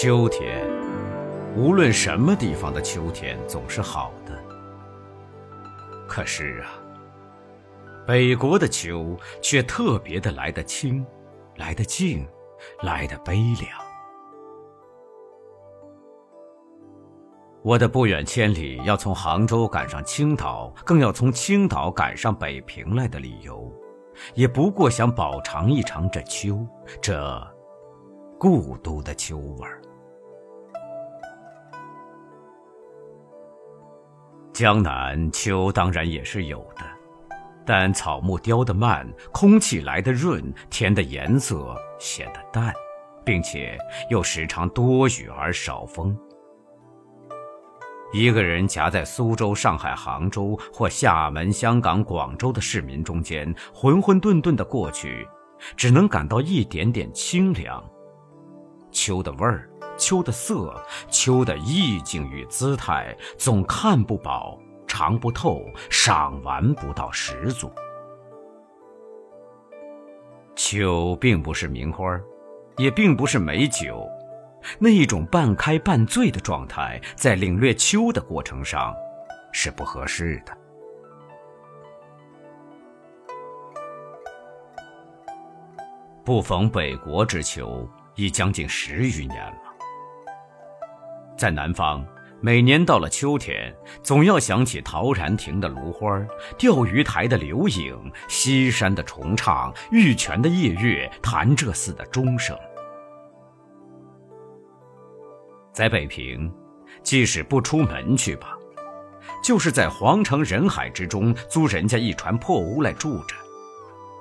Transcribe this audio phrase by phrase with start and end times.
[0.00, 0.64] 秋天，
[1.56, 4.32] 无论什么地方的秋天总是好的。
[6.06, 6.70] 可是啊，
[8.06, 11.04] 北国的秋却特别的来得清，
[11.56, 12.24] 来得静，
[12.84, 13.68] 来得悲凉。
[17.64, 23.68] 我的不远千里要从杭州赶上青岛，更要从青岛赶上北平来的理由，
[24.34, 26.64] 也不过想饱尝一尝这秋，
[27.02, 27.44] 这
[28.38, 29.82] 故都的秋味儿。
[34.52, 36.82] 江南秋当然也是有的，
[37.66, 42.72] 但草木凋得慢，空气来得润，天的颜色显得淡，
[43.24, 43.76] 并且
[44.08, 46.16] 又时常多雨而少风。
[48.12, 55.26] 一个人夹在苏州、上海、杭州或厦门、香港、广州的市民中间，混混沌沌的过去，
[55.76, 57.84] 只能感到一点点清凉。
[58.90, 59.68] 秋的味儿。
[59.96, 67.68] 秋的色，秋的意境与姿态，总看不饱，尝不透，赏玩不到十足。
[70.54, 72.16] 秋并不是名花，
[72.76, 74.08] 也并不是美酒，
[74.78, 78.94] 那一种半开半醉的状态，在领略秋的过程上，
[79.52, 80.56] 是不合适的。
[86.24, 89.62] 不逢北国之秋，已将近十余年了。
[91.36, 92.04] 在南方，
[92.40, 96.20] 每年到了秋天，总要想起陶然亭的芦花、
[96.58, 102.58] 钓鱼台的柳影、西山的重唱、玉泉的夜月、潭柘寺的钟声。
[105.72, 106.52] 在北平，
[107.04, 108.58] 即使不出门去吧，
[109.44, 113.36] 就是在皇城人海之中租人家一船破屋来住着，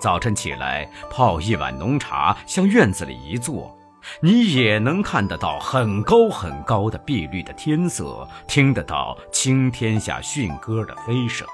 [0.00, 3.78] 早晨起来泡一碗浓茶，向院子里一坐。
[4.20, 11.46] 你也能看得到很高很高的碧绿的天色，听得到青天下驯鸽的飞声。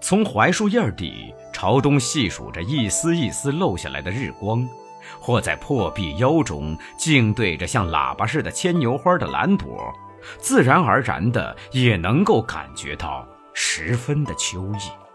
[0.00, 4.68] 从槐树叶底朝东细数着一丝一丝漏下来的日光，
[5.20, 9.92] 或在破壁腰中静对着像喇叭似的牵牛花的蓝朵，
[10.38, 15.05] 自然而然的也能够感觉到十分的秋意。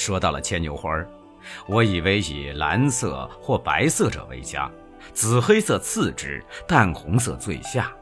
[0.00, 0.90] 说到了牵牛花
[1.66, 4.70] 我以为以蓝色或白色者为佳，
[5.12, 7.92] 紫黑色次之，淡红色最下。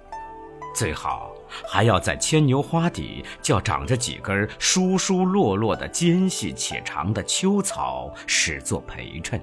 [0.72, 1.34] 最好
[1.66, 9.40] 还要在牵牛花底叫长着几根疏疏落落的尖细且长的秋草，使作陪衬。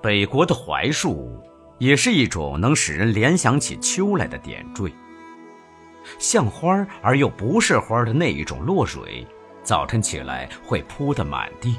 [0.00, 1.38] 北国的槐树，
[1.76, 4.90] 也是一种能使人联想起秋来的点缀。
[6.18, 9.26] 像花而又不是花的那一种落蕊，
[9.62, 11.76] 早晨起来会铺得满地。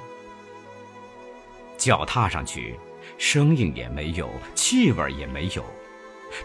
[1.78, 2.79] 脚踏上去，
[3.17, 5.66] 声音也没有，气味也没有，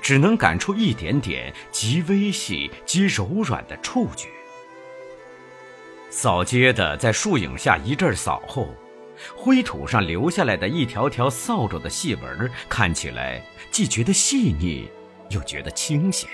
[0.02, 4.28] 只能感出一点点极微细、极柔软的触觉。
[6.10, 8.68] 扫街的在树影下一阵扫后，
[9.36, 13.40] 灰土上留下来的一条条扫帚的细纹，看起来
[13.70, 14.88] 既觉得细腻，
[15.28, 16.28] 又觉得清闲。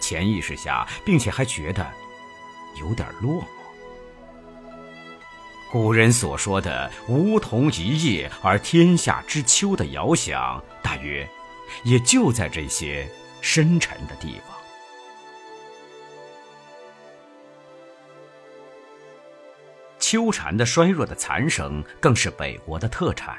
[0.00, 1.86] 潜意识下，并且还觉得
[2.80, 3.46] 有点落寞。
[5.70, 11.28] 古人所说的“梧桐一叶而天下知秋”的遥想，大约
[11.82, 13.08] 也就在这些
[13.40, 14.56] 深沉的地方。
[19.98, 23.36] 秋蝉的衰弱的残声，更是北国的特产。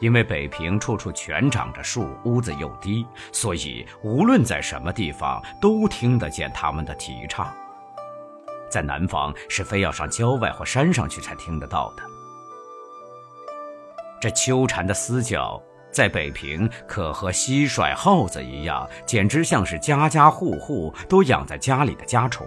[0.00, 7.52] 因为北平处处全长着树，屋子又低，所以无论在什么地方都听得见他们的啼唱。
[8.70, 12.02] 在南方是非要上郊外或山上去才听得到的。
[14.20, 15.60] 这秋蝉的嘶叫，
[15.90, 22.46] 在北平可和蟋蟀、耗子一样，简直像是家家户户都养在家里的家虫。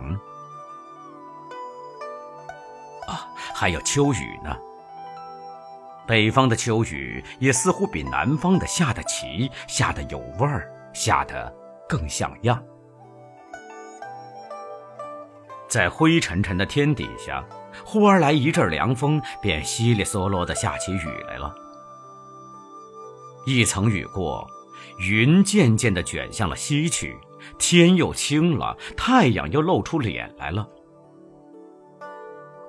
[3.07, 4.55] 啊，还有秋雨呢。
[6.05, 11.53] 北方的秋雨也似乎比南方的下得齐，下得有味儿，下得
[11.87, 12.61] 更像样。
[15.69, 17.43] 在灰沉沉的天底下，
[17.85, 21.55] 忽而来一阵凉风，便稀里嗦啰的下起雨来了。
[23.45, 24.47] 一层雨过，
[24.99, 27.17] 云渐渐的卷向了西去，
[27.57, 30.67] 天又晴了，太阳又露出脸来了。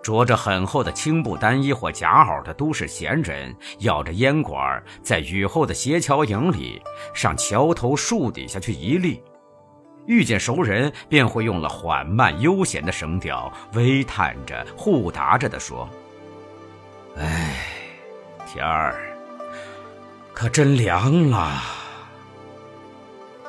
[0.05, 6.81] 着着很厚的青布单衣或夹袄的都市闲人，咬着烟管，在雨后的斜桥影里，
[7.15, 9.23] 上桥头树底下去一立，
[10.07, 15.89] 遇见熟人便会用了缓慢悠闲的声调，微叹着、互答着的说
[17.17, 17.57] ：“哎，
[18.47, 18.95] 天儿
[20.35, 21.63] 可真凉了。”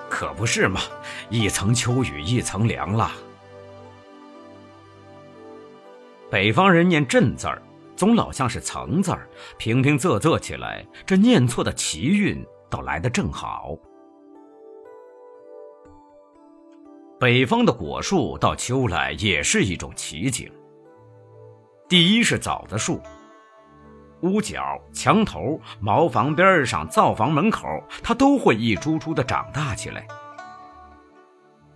[0.10, 0.80] 可不是嘛，
[1.30, 3.12] 一层秋雨一层凉了。
[6.30, 7.62] 北方人念“镇”字儿，
[7.96, 13.78] 总老像是“层”字儿，平平仄仄起来，这念错的奇韵倒来得正好。
[17.20, 20.52] 北方的果树到秋来也是一种奇景。
[21.88, 23.00] 第一是枣子树，
[24.22, 24.60] 屋角、
[24.92, 27.68] 墙头、茅房边上、灶房门口，
[28.04, 30.06] 它都会一株株的长大起来。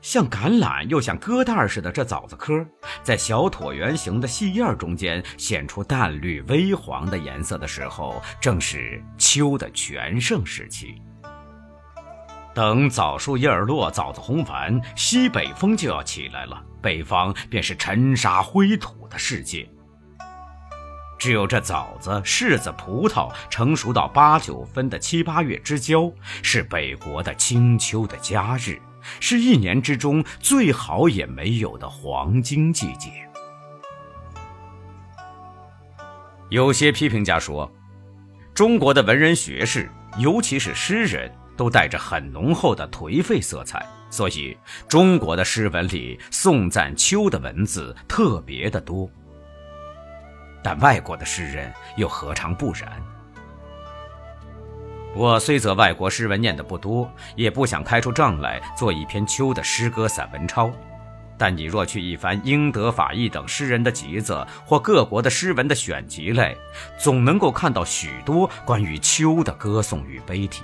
[0.02, 2.66] 像橄榄又像疙瘩似的这枣子壳，
[3.04, 11.02] 在小椭圆形的细叶中间显出淡绿微黄的颜色的时候，正是秋的全盛时期。
[12.54, 19.70] 等枣树叶落，枣子红完，西北风就要起来了，北方便是尘沙灰土的世界。
[21.18, 26.10] 只有这枣子、柿子、葡萄成熟到八九分的七八月之交，
[26.42, 28.82] 是北国的清秋的佳日。
[29.20, 33.10] 是一年之中最好也没有的黄金季节。
[36.50, 37.72] 有些批评家说，
[38.54, 44.58] 中国的文人学士，尤其是诗人，都带着很浓厚的颓废色彩，所以
[44.88, 49.08] 中国的诗文里颂赞秋的文字特别的多。
[50.64, 53.02] 但外国的诗人又何尝不然？
[55.16, 60.72] 我虽则外国诗文念得不多，也不想开出账来做一篇秋的诗歌散文抄。
[61.38, 66.56] 但你若去一番英德法意等诗人的集子，或各国的诗文的选集类，
[66.98, 70.64] 总能够看到许多关于秋的歌颂与悲题。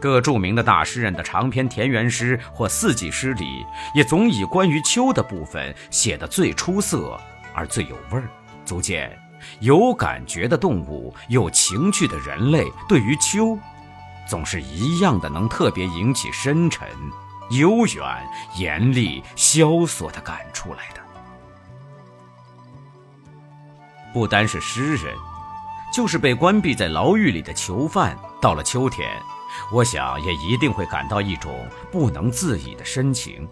[0.00, 7.18] 各著名的大诗人的长篇田园诗或四季诗里，也总以关于秋的部分写得最出色
[7.52, 8.30] 而最有味儿，
[8.64, 9.27] 足见。
[9.60, 13.58] 有感觉的动物，有情趣的人类，对于秋，
[14.28, 16.88] 总是一样的，能特别引起深沉、
[17.50, 18.04] 悠远、
[18.56, 21.00] 严厉、萧索的感触来的。
[24.12, 25.14] 不单是诗人，
[25.94, 29.08] 就是被关闭在牢狱里的囚犯，到了秋天，
[29.72, 33.48] 我想也一定会感到一种不能自已的深情。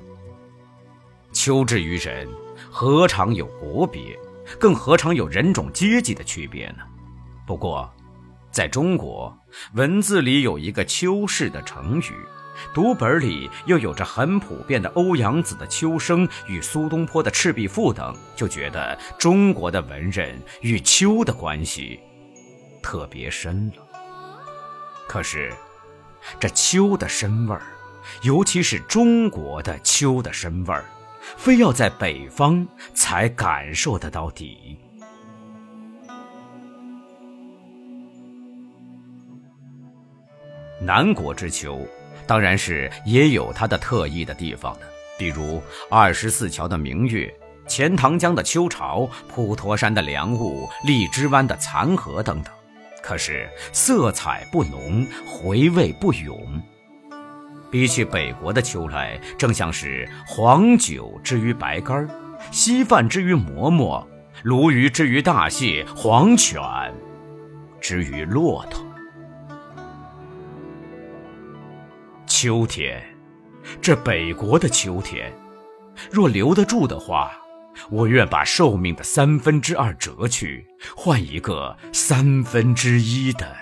[1.32, 2.26] 秋至于人，
[2.70, 4.18] 何尝有国别？
[4.58, 6.78] 更何尝有人种阶级的区别呢？
[7.46, 7.92] 不过，
[8.50, 9.36] 在中国
[9.74, 12.12] 文字里有一个“秋氏”的成语，
[12.72, 22.00] 读本里又有着很普遍的欧阳子的《秋声》与苏东坡的《赤壁赋》等，就觉得中国的文人与秋的关系
[22.82, 23.86] 特别深了。
[25.06, 25.52] 可是，
[26.40, 27.62] 这秋的深味儿，
[28.22, 30.84] 尤其是中国的秋的深味儿。
[31.36, 34.78] 非要在北方才感受得到底。
[40.80, 41.86] 南国之秋，
[42.26, 44.86] 当然是也有它的特异的地方的，
[45.18, 47.32] 比如二十四桥的明月、
[47.66, 52.52] 钱塘江的秋潮、普陀山的凉雾、荔枝湾的残荷等等。
[53.02, 56.62] 可是色彩不浓，回味不永。
[57.70, 62.08] 比起北国的秋来，正像是黄酒之于白干
[62.50, 64.06] 稀饭之于馍馍，
[64.42, 66.60] 鲈鱼之于大蟹，黄犬
[67.80, 68.84] 之于骆驼。
[72.26, 73.02] 秋天，
[73.80, 75.32] 这北国的秋天，
[76.10, 77.32] 若留得住的话，
[77.90, 83.56] 我愿把寿命的三分之二折去，换一个三分之一的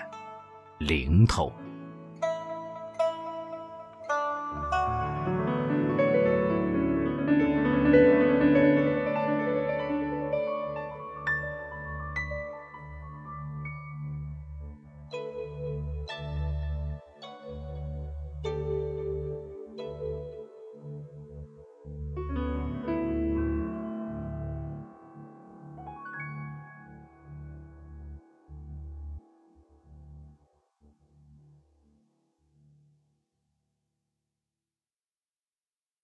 [0.79, 1.53] 零头。